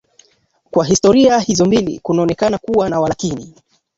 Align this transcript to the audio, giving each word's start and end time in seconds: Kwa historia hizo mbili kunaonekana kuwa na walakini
Kwa 0.71 0.85
historia 0.85 1.39
hizo 1.39 1.65
mbili 1.65 1.99
kunaonekana 1.99 2.57
kuwa 2.57 2.89
na 2.89 2.99
walakini 2.99 3.55